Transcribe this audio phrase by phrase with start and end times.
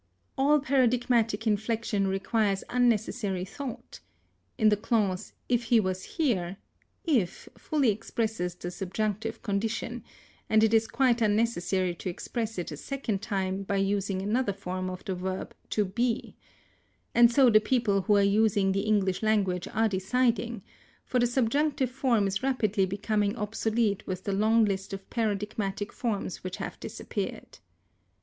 [0.35, 3.99] All paradigmatic inflection requires unnecessary thought.
[4.57, 6.57] In the clause if he was here,
[7.05, 10.03] if fully expresses the subjunctive condition,
[10.49, 14.89] and it is quite unnecessary to express it a second time by using another form
[14.89, 16.35] of the verb to be.
[17.13, 20.63] And so the people who are using the English language are deciding,
[21.05, 26.43] for the subjunctive form is rapidly becoming obsolete with the long list of paradigmatic forms
[26.43, 27.59] which have disappeared.